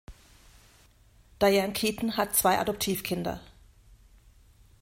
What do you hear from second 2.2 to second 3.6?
zwei Adoptivkinder.